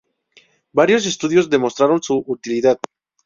Varios 0.73 1.05
estudios" 1.05 1.47
demostraron 1.47 2.01
su 2.01 2.23
utilidad. 2.25 2.79